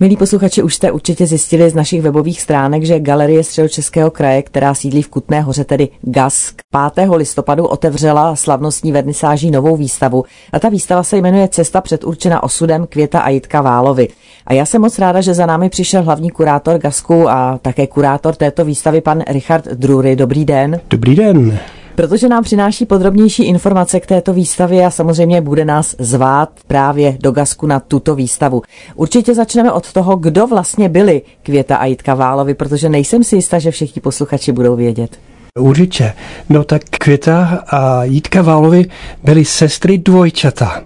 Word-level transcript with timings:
Milí 0.00 0.16
posluchači, 0.16 0.62
už 0.62 0.74
jste 0.74 0.92
určitě 0.92 1.26
zjistili 1.26 1.70
z 1.70 1.74
našich 1.74 2.02
webových 2.02 2.40
stránek, 2.40 2.84
že 2.84 3.00
Galerie 3.00 3.44
Středočeského 3.44 4.10
kraje, 4.10 4.42
která 4.42 4.74
sídlí 4.74 5.02
v 5.02 5.08
Kutné 5.08 5.40
hoře, 5.40 5.64
tedy 5.64 5.88
GASK, 6.02 6.62
5. 6.94 7.08
listopadu 7.16 7.66
otevřela 7.66 8.36
slavnostní 8.36 8.92
vernisáží 8.92 9.50
novou 9.50 9.76
výstavu. 9.76 10.24
A 10.52 10.58
ta 10.58 10.68
výstava 10.68 11.02
se 11.02 11.16
jmenuje 11.16 11.48
Cesta 11.48 11.80
předurčena 11.80 12.42
osudem 12.42 12.86
Květa 12.86 13.20
a 13.20 13.28
Jitka 13.28 13.60
Válovi. 13.60 14.08
A 14.46 14.52
já 14.52 14.66
jsem 14.66 14.80
moc 14.80 14.98
ráda, 14.98 15.20
že 15.20 15.34
za 15.34 15.46
námi 15.46 15.68
přišel 15.68 16.02
hlavní 16.02 16.30
kurátor 16.30 16.78
GASKu 16.78 17.30
a 17.30 17.58
také 17.62 17.86
kurátor 17.86 18.34
této 18.34 18.64
výstavy, 18.64 19.00
pan 19.00 19.22
Richard 19.28 19.64
Drury. 19.64 20.16
Dobrý 20.16 20.44
den. 20.44 20.80
Dobrý 20.90 21.14
den 21.16 21.58
protože 21.98 22.28
nám 22.28 22.42
přináší 22.42 22.86
podrobnější 22.86 23.44
informace 23.44 24.00
k 24.00 24.06
této 24.06 24.32
výstavě 24.32 24.86
a 24.86 24.90
samozřejmě 24.90 25.40
bude 25.40 25.64
nás 25.64 25.94
zvát 25.98 26.50
právě 26.66 27.16
do 27.20 27.32
Gasku 27.32 27.66
na 27.66 27.80
tuto 27.80 28.14
výstavu. 28.14 28.62
Určitě 28.94 29.34
začneme 29.34 29.72
od 29.72 29.92
toho, 29.92 30.16
kdo 30.16 30.46
vlastně 30.46 30.88
byli 30.88 31.22
Květa 31.42 31.76
a 31.76 31.84
Jitka 31.84 32.14
Válovi, 32.14 32.54
protože 32.54 32.88
nejsem 32.88 33.24
si 33.24 33.36
jistá, 33.36 33.58
že 33.58 33.70
všichni 33.70 34.02
posluchači 34.02 34.52
budou 34.52 34.76
vědět. 34.76 35.18
Určitě. 35.58 36.12
No 36.48 36.64
tak 36.64 36.82
Květa 36.84 37.64
a 37.68 38.04
Jitka 38.04 38.42
Válovi 38.42 38.86
byly 39.24 39.44
sestry 39.44 39.98
dvojčata. 39.98 40.82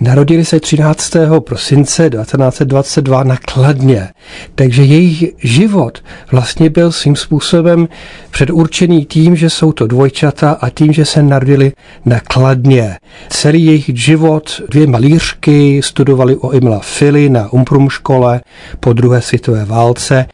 Narodili 0.00 0.44
se 0.44 0.60
13. 0.60 1.12
prosince 1.38 2.10
1922 2.10 3.24
na 3.24 3.36
Kladně, 3.36 4.08
takže 4.54 4.82
jejich 4.82 5.24
život 5.38 5.98
vlastně 6.32 6.70
byl 6.70 6.92
svým 6.92 7.16
způsobem 7.16 7.88
předurčený 8.30 9.04
tím, 9.04 9.36
že 9.36 9.50
jsou 9.50 9.72
to 9.72 9.86
dvojčata 9.86 10.50
a 10.50 10.70
tím, 10.70 10.92
že 10.92 11.04
se 11.04 11.22
narodili 11.22 11.72
na 12.04 12.20
Kladně. 12.20 12.96
Celý 13.28 13.64
jejich 13.64 13.90
život, 13.94 14.60
dvě 14.70 14.86
malířky, 14.86 15.82
studovali 15.82 16.36
o 16.36 16.50
Imla 16.50 16.78
Fili 16.78 17.28
na 17.28 17.52
Umprum 17.52 17.90
škole 17.90 18.40
po 18.80 18.92
druhé 18.92 19.22
světové 19.22 19.64
válce, 19.64 20.26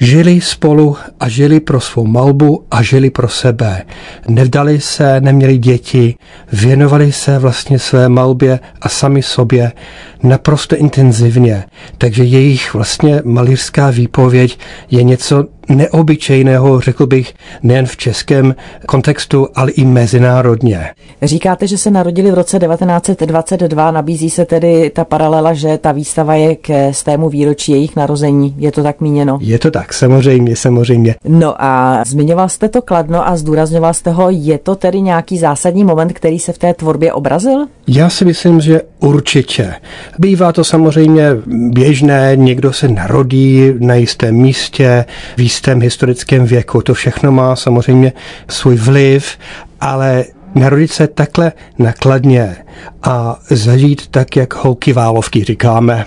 Žili 0.00 0.40
spolu 0.40 0.96
a 1.20 1.28
žili 1.28 1.60
pro 1.60 1.80
svou 1.80 2.06
malbu 2.06 2.64
a 2.70 2.82
žili 2.82 3.10
pro 3.10 3.28
sebe. 3.28 3.82
Nevdali 4.28 4.80
se, 4.80 5.20
neměli 5.20 5.58
děti, 5.58 6.14
věnovali 6.52 7.12
se 7.12 7.38
vlastně 7.38 7.78
své 7.78 8.08
malbě 8.08 8.60
a 8.80 8.88
sami 8.88 9.22
sobě 9.22 9.72
naprosto 10.22 10.76
intenzivně. 10.76 11.64
Takže 11.98 12.24
jejich 12.24 12.74
vlastně 12.74 13.22
malířská 13.24 13.90
výpověď 13.90 14.58
je 14.90 15.02
něco 15.02 15.44
neobyčejného, 15.68 16.80
řekl 16.80 17.06
bych, 17.06 17.34
nejen 17.62 17.86
v 17.86 17.96
českém 17.96 18.54
kontextu, 18.86 19.48
ale 19.54 19.70
i 19.70 19.84
mezinárodně. 19.84 20.90
Říkáte, 21.22 21.66
že 21.66 21.78
se 21.78 21.90
narodili 21.90 22.30
v 22.30 22.34
roce 22.34 22.58
1922, 22.58 23.90
nabízí 23.90 24.30
se 24.30 24.44
tedy 24.44 24.90
ta 24.90 25.04
paralela, 25.04 25.54
že 25.54 25.78
ta 25.78 25.92
výstava 25.92 26.34
je 26.34 26.56
k 26.56 26.92
stému 26.92 27.28
výročí 27.28 27.72
jejich 27.72 27.96
narození. 27.96 28.54
Je 28.58 28.72
to 28.72 28.82
tak 28.82 29.00
míněno? 29.00 29.38
Je 29.40 29.58
to 29.58 29.70
tak, 29.70 29.92
samozřejmě, 29.92 30.56
samozřejmě. 30.56 31.14
No 31.24 31.64
a 31.64 32.02
zmiňoval 32.06 32.48
jste 32.48 32.68
to 32.68 32.82
kladno 32.82 33.28
a 33.28 33.36
zdůrazňoval 33.36 33.94
jste 33.94 34.10
ho, 34.10 34.30
je 34.30 34.58
to 34.58 34.74
tedy 34.76 35.00
nějaký 35.00 35.38
zásadní 35.38 35.84
moment, 35.84 36.12
který 36.12 36.38
se 36.38 36.52
v 36.52 36.58
té 36.58 36.74
tvorbě 36.74 37.12
obrazil? 37.12 37.66
Já 37.90 38.10
si 38.10 38.24
myslím, 38.24 38.60
že 38.60 38.80
určitě. 38.98 39.74
Bývá 40.18 40.52
to 40.52 40.64
samozřejmě 40.64 41.24
běžné, 41.46 42.32
někdo 42.36 42.72
se 42.72 42.88
narodí 42.88 43.72
na 43.78 43.94
jistém 43.94 44.34
místě, 44.34 45.04
v 45.36 45.40
jistém 45.40 45.82
historickém 45.82 46.44
věku. 46.44 46.82
To 46.82 46.94
všechno 46.94 47.32
má 47.32 47.56
samozřejmě 47.56 48.12
svůj 48.48 48.76
vliv, 48.76 49.38
ale 49.80 50.24
narodit 50.54 50.92
se 50.92 51.06
takhle 51.06 51.52
nakladně 51.78 52.56
a 53.02 53.38
zažít 53.50 54.06
tak, 54.06 54.36
jak 54.36 54.54
holky 54.54 54.92
válovky 54.92 55.44
říkáme, 55.44 56.04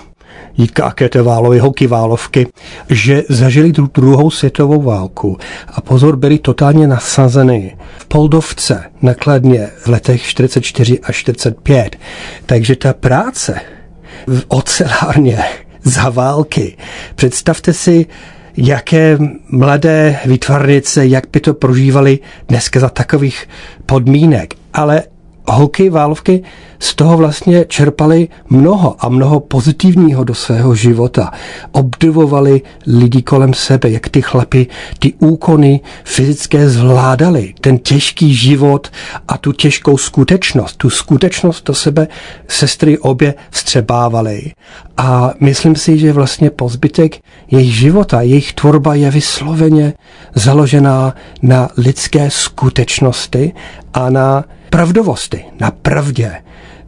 Válovy, 1.23 1.59
holky 1.59 1.87
Válovky, 1.87 2.47
že 2.89 3.23
zažili 3.29 3.73
tu 3.73 3.89
druhou 3.93 4.31
světovou 4.31 4.81
válku 4.81 5.37
a 5.73 5.81
pozor, 5.81 6.15
byli 6.15 6.39
totálně 6.39 6.87
nasazeny 6.87 7.77
v 7.97 8.05
Poldovce 8.05 8.83
nakladně 9.01 9.69
v 9.83 9.87
letech 9.87 10.23
44 10.23 10.99
až 10.99 11.17
45. 11.17 11.95
Takže 12.45 12.75
ta 12.75 12.93
práce 12.93 13.61
v 14.27 14.43
ocelárně 14.47 15.43
za 15.83 16.09
války, 16.09 16.77
představte 17.15 17.73
si, 17.73 18.05
jaké 18.57 19.17
mladé 19.49 20.19
výtvarnice, 20.25 21.07
jak 21.07 21.23
by 21.31 21.39
to 21.39 21.53
prožívali 21.53 22.19
dneska 22.47 22.79
za 22.79 22.89
takových 22.89 23.47
podmínek. 23.85 24.53
Ale 24.73 25.03
holky, 25.47 25.89
válovky 25.89 26.43
z 26.79 26.95
toho 26.95 27.17
vlastně 27.17 27.65
čerpali 27.65 28.27
mnoho 28.49 28.95
a 28.99 29.09
mnoho 29.09 29.39
pozitivního 29.39 30.23
do 30.23 30.33
svého 30.33 30.75
života. 30.75 31.31
Obdivovali 31.71 32.61
lidi 32.87 33.21
kolem 33.21 33.53
sebe, 33.53 33.89
jak 33.89 34.09
ty 34.09 34.21
chlapy 34.21 34.67
ty 34.99 35.13
úkony 35.19 35.79
fyzické 36.03 36.69
zvládali, 36.69 37.53
ten 37.61 37.77
těžký 37.77 38.33
život 38.33 38.87
a 39.27 39.37
tu 39.37 39.51
těžkou 39.51 39.97
skutečnost. 39.97 40.75
Tu 40.77 40.89
skutečnost 40.89 41.67
do 41.67 41.73
sebe 41.73 42.07
sestry 42.47 42.97
obě 42.97 43.33
vstřebávaly. 43.49 44.51
A 44.97 45.33
myslím 45.39 45.75
si, 45.75 45.97
že 45.97 46.13
vlastně 46.13 46.49
pozbytek 46.49 47.19
jejich 47.51 47.75
života, 47.75 48.21
jejich 48.21 48.53
tvorba 48.53 48.95
je 48.95 49.11
vysloveně 49.11 49.93
založená 50.35 51.15
na 51.41 51.69
lidské 51.77 52.29
skutečnosti 52.29 53.53
a 53.93 54.09
na 54.09 54.43
pravdovosti, 54.71 55.45
na 55.59 55.71
pravdě. 55.71 56.31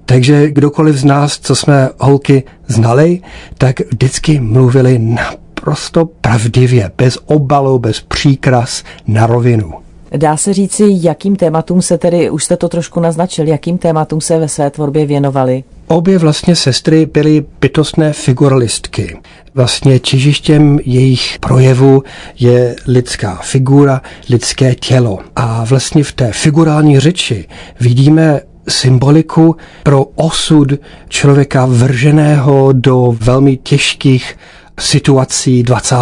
Takže 0.05 0.51
kdokoliv 0.51 0.95
z 0.95 1.03
nás, 1.03 1.39
co 1.39 1.55
jsme 1.55 1.89
holky 1.99 2.44
znali, 2.67 3.21
tak 3.57 3.79
vždycky 3.79 4.39
mluvili 4.39 4.99
naprosto 4.99 6.05
pravdivě, 6.05 6.91
bez 6.97 7.17
obalu, 7.25 7.79
bez 7.79 8.01
příkras, 8.01 8.83
na 9.07 9.27
rovinu. 9.27 9.82
Dá 10.18 10.38
se 10.38 10.53
říci, 10.53 10.84
jakým 10.90 11.35
tématům 11.35 11.81
se 11.81 11.97
tedy, 11.97 12.29
už 12.29 12.44
jste 12.44 12.57
to 12.57 12.69
trošku 12.69 13.00
naznačil, 13.00 13.47
jakým 13.47 13.78
tématům 13.78 14.22
se 14.22 14.40
ve 14.40 14.47
své 14.47 14.69
tvorbě 14.69 15.06
věnovali? 15.06 15.63
Obě 15.88 16.18
vlastně 16.18 16.56
sestry 16.56 17.06
byly 17.06 17.46
bytostné 17.62 18.13
figuralistky. 18.13 19.18
Vlastně 19.56 20.00
čižištěm 20.00 20.79
jejich 20.85 21.38
projevu 21.40 22.03
je 22.40 22.75
lidská 22.88 23.35
figura, 23.35 24.01
lidské 24.29 24.75
tělo. 24.75 25.19
A 25.35 25.63
vlastně 25.63 26.03
v 26.03 26.12
té 26.12 26.31
figurální 26.31 27.00
řeči 27.00 27.45
vidíme 27.80 28.40
symboliku 28.69 29.56
pro 29.84 30.03
osud 30.03 30.68
člověka 31.09 31.66
vrženého 31.66 32.69
do 32.72 33.16
velmi 33.19 33.57
těžkých 33.57 34.35
situací 34.79 35.63
20. 35.63 35.95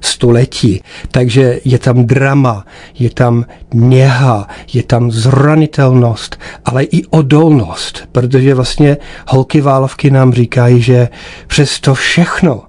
století. 0.00 0.82
Takže 1.10 1.60
je 1.64 1.78
tam 1.78 2.04
drama, 2.04 2.66
je 2.98 3.10
tam 3.10 3.44
něha, 3.74 4.48
je 4.72 4.82
tam 4.82 5.10
zranitelnost, 5.10 6.38
ale 6.64 6.84
i 6.84 7.04
odolnost, 7.04 8.08
protože 8.12 8.54
vlastně 8.54 8.96
holky 9.28 9.60
Válovky 9.60 10.10
nám 10.10 10.32
říkají, 10.32 10.82
že 10.82 11.08
přes 11.46 11.80
to 11.80 11.94
všechno 11.94 12.62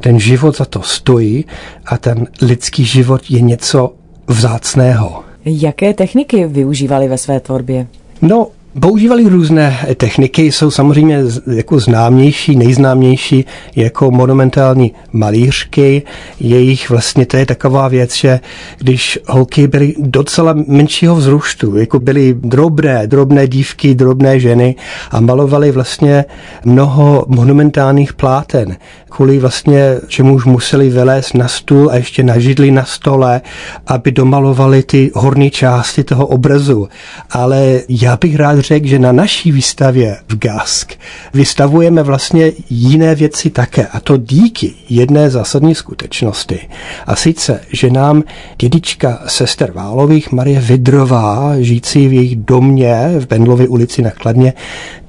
ten 0.00 0.20
život 0.20 0.56
za 0.56 0.64
to 0.64 0.82
stojí 0.82 1.44
a 1.86 1.98
ten 1.98 2.26
lidský 2.42 2.84
život 2.84 3.22
je 3.30 3.40
něco 3.40 3.92
vzácného. 4.26 5.24
Jaké 5.44 5.94
techniky 5.94 6.46
využívali 6.46 7.08
ve 7.08 7.18
své 7.18 7.40
tvorbě? 7.40 7.86
No, 8.22 8.46
Používali 8.78 9.28
různé 9.28 9.78
techniky, 9.96 10.52
jsou 10.52 10.70
samozřejmě 10.70 11.18
jako 11.54 11.80
známější, 11.80 12.56
nejznámější 12.56 13.44
jako 13.76 14.10
monumentální 14.10 14.92
malířky. 15.12 16.02
Jejich 16.40 16.90
vlastně 16.90 17.26
to 17.26 17.36
je 17.36 17.46
taková 17.46 17.88
věc, 17.88 18.14
že 18.14 18.40
když 18.78 19.18
holky 19.26 19.66
byly 19.66 19.94
docela 19.98 20.54
menšího 20.66 21.16
vzrůstu, 21.16 21.76
jako 21.76 22.00
byly 22.00 22.36
drobné, 22.38 23.06
drobné 23.06 23.48
dívky, 23.48 23.94
drobné 23.94 24.40
ženy 24.40 24.74
a 25.10 25.20
malovali 25.20 25.72
vlastně 25.72 26.24
mnoho 26.64 27.24
monumentálních 27.28 28.12
pláten, 28.12 28.76
kvůli 29.08 29.38
vlastně 29.38 29.96
čemu 30.06 30.34
už 30.34 30.44
museli 30.44 30.90
vylézt 30.90 31.34
na 31.34 31.48
stůl 31.48 31.90
a 31.90 31.96
ještě 31.96 32.22
na 32.22 32.38
židli 32.38 32.70
na 32.70 32.84
stole, 32.84 33.40
aby 33.86 34.12
domalovali 34.12 34.82
ty 34.82 35.10
horní 35.14 35.50
části 35.50 36.04
toho 36.04 36.26
obrazu. 36.26 36.88
Ale 37.30 37.80
já 37.88 38.16
bych 38.16 38.36
rád 38.36 38.59
řekl, 38.60 38.86
že 38.86 38.98
na 38.98 39.12
naší 39.12 39.52
výstavě 39.52 40.16
v 40.28 40.38
Gask 40.38 40.92
vystavujeme 41.34 42.02
vlastně 42.02 42.52
jiné 42.70 43.14
věci 43.14 43.50
také. 43.50 43.86
A 43.86 44.00
to 44.00 44.16
díky 44.16 44.74
jedné 44.88 45.30
zásadní 45.30 45.74
skutečnosti. 45.74 46.58
A 47.06 47.16
sice, 47.16 47.60
že 47.72 47.90
nám 47.90 48.22
dědička 48.58 49.22
sester 49.26 49.72
Válových 49.72 50.32
Marie 50.32 50.60
Vidrová, 50.60 51.54
žijící 51.58 52.08
v 52.08 52.12
jejich 52.12 52.36
domě 52.36 53.14
v 53.18 53.26
Bendlově 53.26 53.68
ulici 53.68 54.02
na 54.02 54.10
Kladně, 54.10 54.52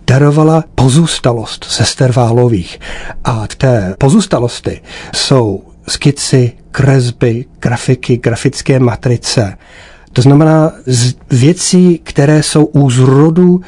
darovala 0.08 0.64
pozůstalost 0.76 1.66
sester 1.70 2.12
Válových. 2.12 2.80
A 3.24 3.48
té 3.58 3.96
pozůstalosti 3.98 4.82
jsou 5.16 5.64
skici, 5.88 6.52
kresby, 6.72 7.46
grafiky, 7.60 8.18
grafické 8.18 8.80
matrice, 8.80 9.58
to 10.14 10.22
znamená 10.22 10.72
z 10.86 11.14
věcí, 11.32 12.00
které 12.04 12.44
jsou 12.44 12.66
u 12.66 12.90
zrodu 12.90 13.62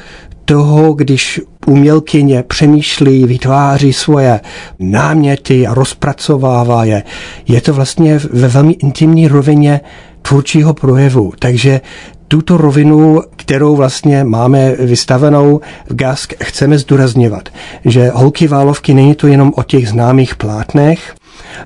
toho, 0.44 0.92
když 0.92 1.40
umělkyně 1.66 2.42
přemýšlí, 2.42 3.24
vytváří 3.24 3.92
svoje 3.92 4.40
náměty 4.78 5.66
a 5.66 5.74
rozpracovává 5.74 6.84
je. 6.84 7.02
Je 7.48 7.60
to 7.60 7.72
vlastně 7.72 8.18
ve 8.32 8.48
velmi 8.48 8.72
intimní 8.72 9.28
rovině 9.28 9.80
tvůrčího 10.22 10.74
projevu. 10.74 11.32
Takže 11.38 11.80
tuto 12.28 12.56
rovinu, 12.56 13.22
kterou 13.36 13.76
vlastně 13.76 14.24
máme 14.24 14.72
vystavenou 14.72 15.60
v 15.90 15.94
GASK, 15.94 16.34
chceme 16.44 16.78
zdůrazňovat, 16.78 17.48
že 17.84 18.10
holky 18.14 18.46
válovky 18.46 18.94
není 18.94 19.14
to 19.14 19.26
jenom 19.26 19.52
o 19.56 19.62
těch 19.62 19.88
známých 19.88 20.34
plátnech, 20.34 21.14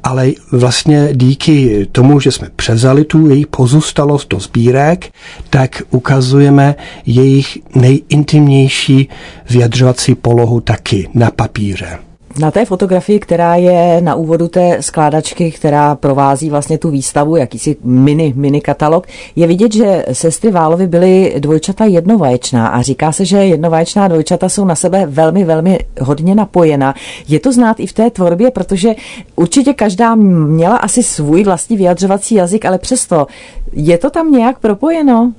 ale 0.04 0.30
vlastně 0.52 1.08
díky 1.12 1.86
tomu, 1.92 2.20
že 2.20 2.32
jsme 2.32 2.48
převzali 2.56 3.04
tu 3.04 3.28
jejich 3.30 3.46
pozůstalost 3.46 4.28
do 4.28 4.40
sbírek, 4.40 5.12
tak 5.50 5.82
ukazujeme 5.90 6.74
jejich 7.06 7.58
nejintimnější 7.74 9.08
vyjadřovací 9.50 10.14
polohu 10.14 10.60
taky 10.60 11.08
na 11.14 11.30
papíře. 11.30 12.07
Na 12.40 12.50
té 12.50 12.64
fotografii, 12.64 13.18
která 13.18 13.54
je 13.54 14.00
na 14.00 14.14
úvodu 14.14 14.48
té 14.48 14.82
skládačky, 14.82 15.50
která 15.50 15.94
provází 15.94 16.50
vlastně 16.50 16.78
tu 16.78 16.90
výstavu, 16.90 17.36
jakýsi 17.36 17.76
mini, 17.84 18.32
mini 18.36 18.60
katalog, 18.60 19.06
je 19.36 19.46
vidět, 19.46 19.72
že 19.72 20.04
sestry 20.12 20.50
Válovy 20.50 20.86
byly 20.86 21.34
dvojčata 21.38 21.84
jednovaječná 21.84 22.68
a 22.68 22.82
říká 22.82 23.12
se, 23.12 23.24
že 23.24 23.36
jednovaječná 23.36 24.08
dvojčata 24.08 24.48
jsou 24.48 24.64
na 24.64 24.74
sebe 24.74 25.06
velmi, 25.06 25.44
velmi 25.44 25.78
hodně 26.00 26.34
napojena. 26.34 26.94
Je 27.28 27.40
to 27.40 27.52
znát 27.52 27.80
i 27.80 27.86
v 27.86 27.92
té 27.92 28.10
tvorbě, 28.10 28.50
protože 28.50 28.94
určitě 29.36 29.74
každá 29.74 30.14
měla 30.14 30.76
asi 30.76 31.02
svůj 31.02 31.44
vlastní 31.44 31.76
vyjadřovací 31.76 32.34
jazyk, 32.34 32.64
ale 32.64 32.78
přesto 32.78 33.26
je 33.72 33.98
to 33.98 34.10
tam 34.10 34.32
nějak 34.32 34.58
propojeno? 34.58 35.32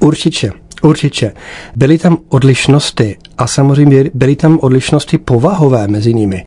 Určitě. 0.00 0.52
Určitě. 0.82 1.32
Byly 1.76 1.98
tam 1.98 2.18
odlišnosti 2.28 3.16
a 3.38 3.46
samozřejmě 3.46 4.10
byly 4.14 4.36
tam 4.36 4.58
odlišnosti 4.62 5.18
povahové 5.18 5.88
mezi 5.88 6.14
nimi. 6.14 6.46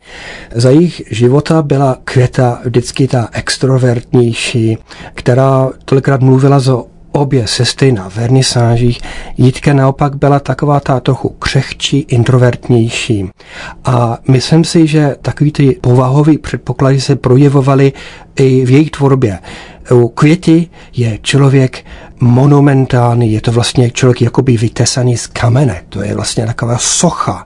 Za 0.55 0.69
jejich 0.69 1.01
života 1.11 1.61
byla 1.61 1.97
Květa 2.03 2.61
vždycky 2.65 3.07
ta 3.07 3.29
extrovertnější, 3.31 4.77
která 5.13 5.69
tolikrát 5.85 6.21
mluvila 6.21 6.59
za 6.59 6.77
obě 7.11 7.47
sestry 7.47 7.91
na 7.91 8.09
vernisážích. 8.15 9.00
Jitka 9.38 9.73
naopak 9.73 10.15
byla 10.15 10.39
taková 10.39 10.79
ta 10.79 11.00
trochu 11.00 11.29
křehčí, 11.29 12.00
introvertnější. 12.00 13.29
A 13.85 14.17
myslím 14.27 14.63
si, 14.63 14.88
že 14.88 15.15
takový 15.21 15.51
ty 15.51 15.77
povahové 15.81 16.38
předpoklady 16.38 17.01
se 17.01 17.15
projevovaly 17.15 17.94
i 18.35 18.65
v 18.65 18.71
jejich 18.71 18.91
tvorbě. 18.91 19.39
U 19.91 20.07
Květy 20.07 20.67
je 20.95 21.19
člověk 21.21 21.85
monumentální, 22.19 23.33
je 23.33 23.41
to 23.41 23.51
vlastně 23.51 23.91
člověk 23.91 24.21
jakoby 24.21 24.57
vytesaný 24.57 25.17
z 25.17 25.27
kamene, 25.27 25.81
to 25.89 26.01
je 26.01 26.15
vlastně 26.15 26.45
taková 26.45 26.77
socha. 26.77 27.45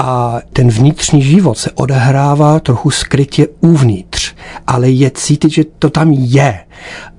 A 0.00 0.38
ten 0.52 0.68
vnitřní 0.68 1.22
život 1.22 1.58
se 1.58 1.70
odehrává 1.70 2.60
trochu 2.60 2.90
skrytě 2.90 3.46
uvnitř, 3.60 4.34
ale 4.66 4.90
je 4.90 5.10
cítit, 5.10 5.52
že 5.52 5.64
to 5.78 5.90
tam 5.90 6.12
je. 6.12 6.58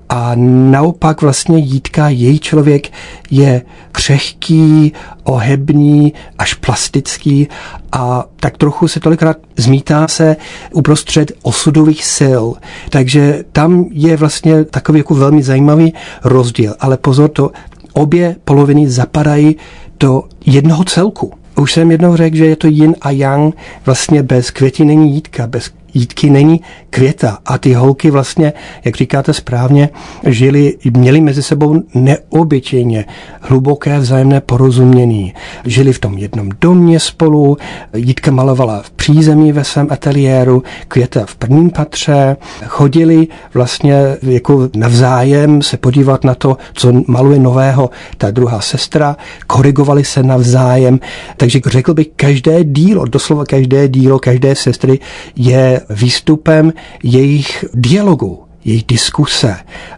A 0.08 0.32
naopak 0.70 1.22
vlastně 1.22 1.58
Jítka, 1.58 2.08
její 2.08 2.38
člověk, 2.38 2.92
je 3.30 3.62
křehký, 3.92 4.92
ohebný, 5.24 6.12
až 6.38 6.54
plastický 6.54 7.48
a 7.92 8.24
tak 8.36 8.56
trochu 8.56 8.88
se 8.88 9.00
tolikrát 9.00 9.36
zmítá 9.56 10.08
se 10.08 10.36
uprostřed 10.72 11.32
osudových 11.42 12.04
sil. 12.16 12.44
Takže 12.88 13.44
tam 13.52 13.84
je 13.90 14.16
vlastně 14.16 14.64
takový 14.64 14.98
jako 14.98 15.14
velmi 15.14 15.42
zajímavý 15.42 15.92
rozdíl. 16.24 16.74
Ale 16.80 16.96
pozor, 16.96 17.30
to 17.30 17.50
obě 17.92 18.36
poloviny 18.44 18.90
zapadají 18.90 19.56
do 20.00 20.22
jednoho 20.46 20.84
celku. 20.84 21.39
Už 21.60 21.72
jsem 21.72 21.90
jednou 21.90 22.16
řekl, 22.16 22.36
že 22.36 22.46
je 22.46 22.56
to 22.56 22.66
yin 22.66 22.94
a 23.00 23.10
yang, 23.10 23.54
vlastně 23.86 24.22
bez 24.22 24.50
květi 24.50 24.84
není 24.84 25.14
jítka, 25.14 25.46
bez 25.46 25.70
jítky 25.94 26.30
není 26.30 26.60
květa. 26.90 27.38
A 27.46 27.58
ty 27.58 27.72
holky 27.72 28.10
vlastně, 28.10 28.52
jak 28.84 28.96
říkáte 28.96 29.32
správně, 29.32 29.88
žili, 30.26 30.76
měli 30.96 31.20
mezi 31.20 31.42
sebou 31.42 31.82
neobyčejně 31.94 33.04
hluboké 33.40 33.98
vzájemné 33.98 34.40
porozumění. 34.40 35.34
Žili 35.64 35.92
v 35.92 35.98
tom 35.98 36.18
jednom 36.18 36.48
domě 36.60 37.00
spolu, 37.00 37.56
Jitka 37.96 38.30
malovala 38.30 38.82
v 38.82 38.90
přízemí 38.90 39.52
ve 39.52 39.64
svém 39.64 39.86
ateliéru, 39.90 40.62
květa 40.88 41.26
v 41.26 41.34
prvním 41.34 41.70
patře, 41.70 42.36
chodili 42.66 43.28
vlastně 43.54 44.16
jako 44.22 44.68
navzájem 44.76 45.62
se 45.62 45.76
podívat 45.76 46.24
na 46.24 46.34
to, 46.34 46.56
co 46.74 46.92
maluje 47.06 47.38
nového 47.38 47.90
ta 48.18 48.30
druhá 48.30 48.60
sestra, 48.60 49.16
korigovali 49.46 50.04
se 50.04 50.22
navzájem, 50.22 51.00
takže 51.36 51.60
řekl 51.66 51.94
bych, 51.94 52.08
každé 52.16 52.64
dílo, 52.64 53.04
doslova 53.04 53.44
každé 53.44 53.88
dílo, 53.88 54.18
každé 54.18 54.54
sestry 54.54 54.98
je 55.36 55.79
výstupem 55.90 56.72
jejich 57.02 57.64
dialogu, 57.74 58.38
jejich 58.64 58.84
diskuse. 58.86 59.56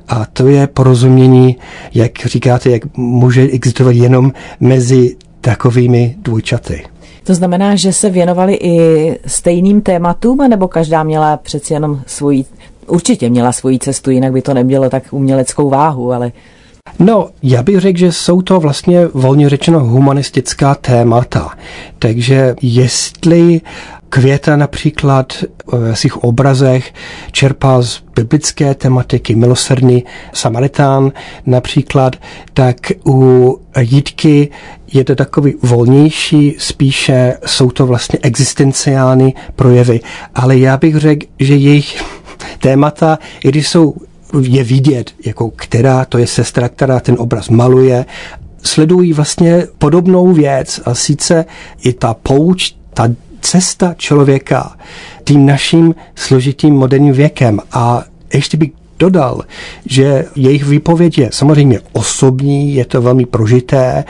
A 0.08 0.24
to 0.24 0.48
je 0.48 0.66
porozumění, 0.66 1.56
jak 1.94 2.12
říkáte, 2.26 2.70
jak 2.70 2.96
může 2.96 3.42
existovat 3.42 3.94
jenom 3.94 4.32
mezi 4.60 5.16
takovými 5.40 6.14
dvojčaty. 6.18 6.84
To 7.24 7.34
znamená, 7.34 7.76
že 7.76 7.92
se 7.92 8.10
věnovali 8.10 8.54
i 8.54 9.18
stejným 9.26 9.80
tématům, 9.80 10.38
nebo 10.48 10.68
každá 10.68 11.02
měla 11.02 11.36
přeci 11.36 11.74
jenom 11.74 12.02
svoji, 12.06 12.44
určitě 12.86 13.30
měla 13.30 13.52
svoji 13.52 13.78
cestu, 13.78 14.10
jinak 14.10 14.32
by 14.32 14.42
to 14.42 14.54
nemělo 14.54 14.90
tak 14.90 15.02
uměleckou 15.10 15.70
váhu, 15.70 16.12
ale 16.12 16.32
No, 16.98 17.28
já 17.42 17.62
bych 17.62 17.80
řekl, 17.80 17.98
že 17.98 18.12
jsou 18.12 18.42
to 18.42 18.60
vlastně 18.60 19.06
volně 19.06 19.48
řečeno 19.48 19.80
humanistická 19.80 20.74
témata. 20.74 21.50
Takže 21.98 22.54
jestli 22.62 23.60
Květa 24.14 24.56
například 24.56 25.32
eh, 25.42 25.92
v 25.92 25.98
svých 25.98 26.24
obrazech 26.24 26.94
čerpá 27.30 27.82
z 27.82 28.02
biblické 28.14 28.74
tematiky, 28.74 29.34
milosrdný 29.34 30.04
Samaritán 30.32 31.12
například, 31.46 32.16
tak 32.54 32.76
u 33.06 33.58
Jitky 33.80 34.50
je 34.92 35.04
to 35.04 35.14
takový 35.14 35.54
volnější, 35.62 36.56
spíše 36.58 37.36
jsou 37.46 37.70
to 37.70 37.86
vlastně 37.86 38.18
existenciální 38.22 39.34
projevy, 39.56 40.00
ale 40.34 40.58
já 40.58 40.76
bych 40.76 40.96
řekl, 40.96 41.26
že 41.40 41.56
jejich 41.56 42.04
témata, 42.58 43.18
i 43.44 43.48
když 43.48 43.68
jsou 43.68 43.94
je 44.40 44.64
vidět, 44.64 45.10
jako 45.26 45.50
která 45.50 46.04
to 46.04 46.18
je 46.18 46.26
sestra, 46.26 46.68
která 46.68 47.00
ten 47.00 47.16
obraz 47.18 47.48
maluje, 47.48 48.04
sledují 48.62 49.12
vlastně 49.12 49.66
podobnou 49.78 50.32
věc. 50.32 50.80
A 50.84 50.94
sice 50.94 51.44
i 51.82 51.92
ta 51.92 52.14
pouč, 52.14 52.74
ta 52.94 53.08
cesta 53.42 53.94
člověka 53.94 54.76
tím 55.24 55.46
naším 55.46 55.94
složitým 56.14 56.74
moderním 56.74 57.12
věkem. 57.12 57.60
A 57.72 58.04
ještě 58.34 58.56
bych 58.56 58.70
dodal, 58.98 59.42
že 59.86 60.24
jejich 60.36 60.64
výpověď 60.64 61.18
je 61.18 61.28
samozřejmě 61.32 61.80
osobní, 61.92 62.74
je 62.74 62.84
to 62.84 63.02
velmi 63.02 63.26
prožité, 63.26 64.04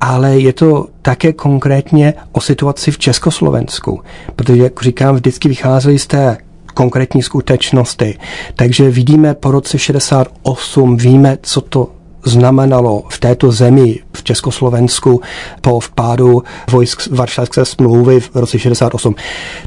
ale 0.00 0.38
je 0.38 0.52
to 0.52 0.86
také 1.02 1.32
konkrétně 1.32 2.14
o 2.32 2.40
situaci 2.40 2.90
v 2.90 2.98
Československu, 2.98 4.00
protože, 4.36 4.62
jak 4.62 4.82
říkám, 4.82 5.14
vždycky 5.14 5.48
vycházeli 5.48 5.98
z 5.98 6.06
té 6.06 6.38
konkrétní 6.74 7.22
skutečnosti. 7.22 8.18
Takže 8.56 8.90
vidíme 8.90 9.34
po 9.34 9.50
roce 9.50 9.78
68, 9.78 10.96
víme, 10.96 11.38
co 11.42 11.60
to 11.60 11.90
znamenalo 12.24 13.02
v 13.08 13.18
této 13.18 13.52
zemi, 13.52 14.00
v 14.12 14.24
Československu, 14.24 15.20
po 15.60 15.80
vpádu 15.80 16.42
vojsk 16.70 17.08
Varšavské 17.10 17.64
smlouvy 17.64 18.20
v 18.20 18.30
roce 18.34 18.58
68. 18.58 19.14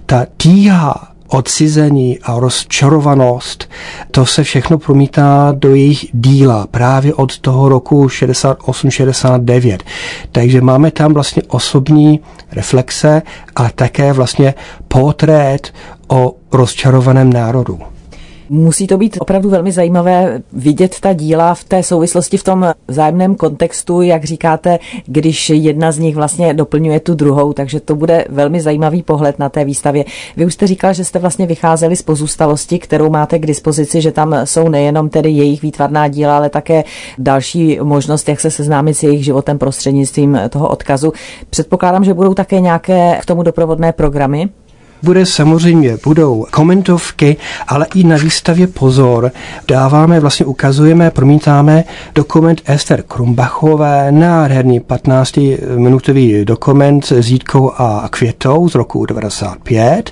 Ta 0.06 0.26
tíha 0.38 1.08
odcizení 1.28 2.20
a 2.24 2.40
rozčarovanost, 2.40 3.70
to 4.12 4.26
se 4.26 4.44
všechno 4.44 4.78
promítá 4.78 5.54
do 5.56 5.76
jejich 5.76 6.06
díla 6.14 6.68
právě 6.72 7.14
od 7.14 7.40
toho 7.40 7.70
roku 7.70 8.08
68-69. 8.08 9.78
Takže 10.32 10.62
máme 10.62 10.92
tam 10.92 11.14
vlastně 11.14 11.44
osobní 11.48 12.20
reflexe, 12.52 13.22
ale 13.56 13.72
také 13.76 14.14
vlastně 14.14 14.54
portrét 14.88 15.74
o 16.08 16.36
rozčarovaném 16.52 17.34
národu. 17.34 17.80
Musí 18.50 18.88
to 18.88 18.98
být 18.98 19.18
opravdu 19.20 19.50
velmi 19.50 19.72
zajímavé 19.72 20.42
vidět 20.54 21.00
ta 21.00 21.13
díla 21.13 21.54
v 21.54 21.63
té 21.63 21.84
souvislosti, 21.84 22.38
v 22.38 22.44
tom 22.44 22.74
vzájemném 22.88 23.36
kontextu, 23.36 24.01
jak 24.01 24.24
říkáte, 24.24 24.80
když 25.06 25.50
jedna 25.50 25.92
z 25.92 26.00
nich 26.00 26.16
vlastně 26.16 26.54
doplňuje 26.54 27.00
tu 27.00 27.16
druhou, 27.16 27.54
takže 27.54 27.80
to 27.80 27.96
bude 27.96 28.25
velmi 28.30 28.62
zajímavý 28.62 29.04
pohled 29.04 29.39
na 29.39 29.50
té 29.50 29.66
výstavě. 29.66 30.06
Vy 30.38 30.46
už 30.46 30.54
jste 30.54 30.68
říkal, 30.68 30.94
že 30.94 31.06
jste 31.06 31.20
vlastně 31.20 31.46
vycházeli 31.46 31.96
z 31.96 32.01
pozůstalosti, 32.01 32.80
kterou 32.80 33.10
máte 33.10 33.39
k 33.39 33.46
dispozici, 33.46 34.01
že 34.01 34.12
tam 34.12 34.36
jsou 34.44 34.70
nejenom 34.70 35.10
tedy 35.10 35.30
jejich 35.30 35.62
výtvarná 35.62 36.08
díla, 36.08 36.38
ale 36.38 36.50
také 36.50 36.84
další 37.18 37.80
možnost, 37.82 38.30
jak 38.30 38.39
se 38.39 38.51
seznámit 38.51 38.94
s 38.94 39.04
jejich 39.04 39.25
životem 39.25 39.58
prostřednictvím 39.58 40.39
toho 40.50 40.70
odkazu. 40.70 41.13
Předpokládám, 41.50 42.04
že 42.04 42.13
budou 42.13 42.34
také 42.34 42.60
nějaké 42.60 43.18
k 43.22 43.25
tomu 43.25 43.44
doprovodné 43.44 43.92
programy. 43.92 44.50
Bude 45.04 45.25
samozřejmě, 45.25 45.98
budou 46.04 46.46
komentovky, 46.51 47.38
ale 47.68 47.88
i 47.96 48.04
na 48.04 48.18
výstavě 48.18 48.68
pozor. 48.68 49.32
Dáváme, 49.68 50.20
vlastně 50.20 50.46
ukazujeme, 50.46 51.12
promítáme 51.12 51.84
dokument 52.16 52.62
Ester 52.66 53.04
Krumbachové, 53.08 54.12
nádherný 54.12 54.80
15-minutový 54.80 56.46
dokument 56.46 57.12
s 57.12 57.32
Jítkou 57.32 57.72
a 57.77 58.08
Květou 58.10 58.70
z 58.70 58.75
roku 58.75 59.06
95. 59.06 60.12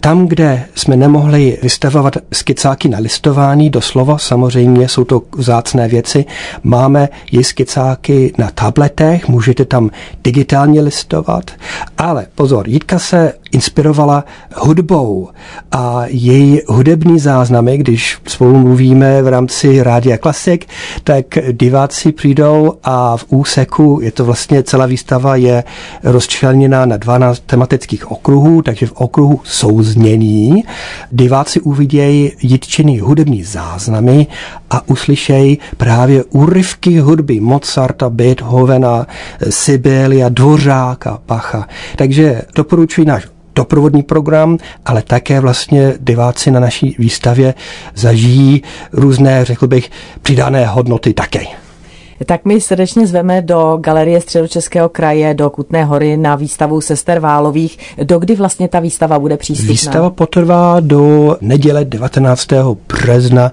Tam, 0.00 0.26
kde 0.26 0.64
jsme 0.74 0.96
nemohli 0.96 1.58
vystavovat 1.62 2.16
skicáky 2.32 2.88
na 2.88 2.98
listování, 2.98 3.70
doslova 3.70 4.18
samozřejmě 4.18 4.88
jsou 4.88 5.04
to 5.04 5.22
vzácné 5.36 5.88
věci, 5.88 6.24
máme 6.62 7.08
i 7.32 7.44
skicáky 7.44 8.32
na 8.38 8.50
tabletech, 8.50 9.28
můžete 9.28 9.64
tam 9.64 9.90
digitálně 10.24 10.80
listovat, 10.80 11.50
ale 11.98 12.26
pozor, 12.34 12.68
Jitka 12.68 12.98
se 12.98 13.32
inspirovala 13.54 14.24
hudbou 14.54 15.28
a 15.72 16.02
její 16.06 16.60
hudební 16.68 17.18
záznamy, 17.18 17.78
když 17.78 18.18
spolu 18.26 18.58
mluvíme 18.58 19.22
v 19.22 19.28
rámci 19.28 19.82
Rádia 19.82 20.18
Klasik, 20.18 20.66
tak 21.04 21.26
diváci 21.52 22.12
přijdou 22.12 22.72
a 22.84 23.16
v 23.16 23.24
úseku, 23.28 23.98
je 24.02 24.12
to 24.12 24.24
vlastně 24.24 24.62
celá 24.62 24.86
výstava 24.86 25.36
je 25.36 25.64
rozčleněná 26.04 26.86
na 26.86 26.96
12 26.96 27.42
tematických 27.46 28.10
okruhů, 28.10 28.62
takže 28.62 28.86
v 28.86 28.92
okruhu 28.92 29.40
souznění 29.44 30.64
diváci 31.10 31.60
uvidějí 31.60 32.32
jitčený 32.42 33.00
hudební 33.00 33.42
záznamy 33.42 34.26
a 34.70 34.88
uslyšejí 34.88 35.58
právě 35.76 36.24
úryvky 36.24 36.98
hudby 36.98 37.40
Mozarta, 37.40 38.10
Beethovena, 38.10 39.06
Sibelia, 39.50 40.28
Dvořáka, 40.28 41.18
Pacha. 41.26 41.68
Takže 41.96 42.42
doporučuji 42.54 43.06
náš 43.06 43.26
doprovodní 43.54 44.02
program, 44.02 44.58
ale 44.86 45.02
také 45.02 45.40
vlastně 45.40 45.94
diváci 46.00 46.50
na 46.50 46.60
naší 46.60 46.96
výstavě 46.98 47.54
zažijí 47.94 48.62
různé, 48.92 49.44
řekl 49.44 49.66
bych, 49.66 49.90
přidané 50.22 50.66
hodnoty 50.66 51.14
také. 51.14 51.44
Tak 52.26 52.44
my 52.44 52.60
srdečně 52.60 53.06
zveme 53.06 53.42
do 53.42 53.78
Galerie 53.80 54.20
Středočeského 54.20 54.88
kraje, 54.88 55.34
do 55.34 55.50
Kutné 55.50 55.84
hory 55.84 56.16
na 56.16 56.36
výstavu 56.36 56.80
Sester 56.80 57.18
Válových. 57.18 57.78
Dokdy 58.04 58.34
vlastně 58.34 58.68
ta 58.68 58.80
výstava 58.80 59.18
bude 59.18 59.36
přístupná? 59.36 59.72
Výstava 59.72 60.10
potrvá 60.10 60.80
do 60.80 61.36
neděle 61.40 61.84
19. 61.84 62.48
března 62.88 63.52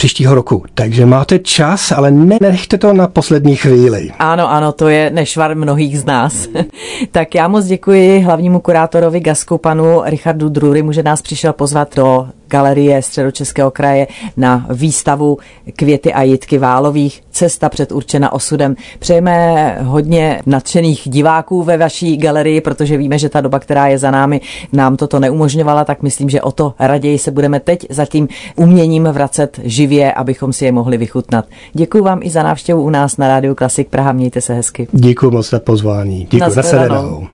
příštího 0.00 0.34
roku. 0.34 0.64
Takže 0.74 1.06
máte 1.06 1.38
čas, 1.38 1.92
ale 1.92 2.10
ne, 2.10 2.38
nechte 2.40 2.78
to 2.78 2.92
na 2.92 3.06
poslední 3.06 3.56
chvíli. 3.56 4.10
Ano, 4.18 4.50
ano, 4.50 4.72
to 4.72 4.88
je 4.88 5.10
nešvar 5.10 5.56
mnohých 5.56 5.98
z 5.98 6.04
nás. 6.04 6.48
tak 7.10 7.34
já 7.34 7.48
moc 7.48 7.66
děkuji 7.66 8.20
hlavnímu 8.20 8.60
kurátorovi 8.60 9.20
Gasku, 9.20 9.58
panu 9.58 10.02
Richardu 10.04 10.48
Drury, 10.48 10.84
že 10.90 11.02
nás 11.02 11.22
přišel 11.22 11.52
pozvat 11.52 11.96
do 11.96 12.28
Galerie 12.50 13.02
Středočeského 13.02 13.70
kraje 13.70 14.06
na 14.36 14.66
výstavu 14.70 15.38
Květy 15.76 16.12
a 16.12 16.22
jitky 16.22 16.58
Válových. 16.58 17.22
Cesta 17.30 17.68
předurčena 17.68 18.32
osudem. 18.32 18.76
Přejeme 18.98 19.76
hodně 19.82 20.42
nadšených 20.46 21.02
diváků 21.04 21.62
ve 21.62 21.76
vaší 21.76 22.16
galerii, 22.16 22.60
protože 22.60 22.96
víme, 22.96 23.18
že 23.18 23.28
ta 23.28 23.40
doba, 23.40 23.58
která 23.58 23.86
je 23.86 23.98
za 23.98 24.10
námi, 24.10 24.40
nám 24.72 24.96
toto 24.96 25.20
neumožňovala, 25.20 25.84
tak 25.84 26.02
myslím, 26.02 26.30
že 26.30 26.42
o 26.42 26.52
to 26.52 26.74
raději 26.78 27.18
se 27.18 27.30
budeme 27.30 27.60
teď 27.60 27.86
za 27.90 28.06
tím 28.06 28.28
uměním 28.56 29.04
vracet 29.04 29.60
živě, 29.62 29.89
abychom 30.14 30.52
si 30.52 30.64
je 30.64 30.72
mohli 30.72 30.96
vychutnat. 30.96 31.44
Děkuji 31.72 32.02
vám 32.02 32.20
i 32.22 32.30
za 32.30 32.42
návštěvu 32.42 32.82
u 32.82 32.90
nás 32.90 33.16
na 33.16 33.28
Rádiu 33.28 33.54
Klasik 33.54 33.88
Praha. 33.88 34.12
Mějte 34.12 34.40
se 34.40 34.54
hezky. 34.54 34.88
Děkuji 34.92 35.30
moc 35.30 35.50
za 35.50 35.60
pozvání. 35.60 36.26
Děkuji. 36.30 36.40
Na 36.40 37.28